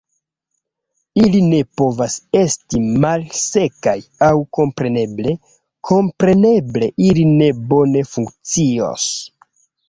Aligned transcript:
Ili 1.23 1.41
ne 1.49 1.57
povas 1.81 2.15
esti 2.39 2.81
malsekaj, 3.03 3.93
aŭ 4.29 4.31
kompreneble, 4.59 5.35
kompreneble 5.91 6.89
ili 7.11 7.27
ne 7.35 7.51
bone 7.75 8.03
funkcios. 8.15 9.07